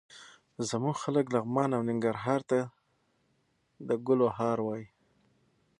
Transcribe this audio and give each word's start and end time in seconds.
زموږ 0.69 0.95
خلک 1.03 1.25
لغمان 1.35 1.69
او 1.77 1.81
ننګرهار 1.89 2.41
ته 2.49 2.59
د 3.87 3.89
ګل 4.05 4.21
هار 4.37 4.57
وايي. 4.63 4.87